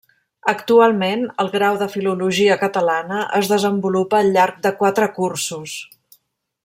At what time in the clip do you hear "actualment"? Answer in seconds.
0.51-1.25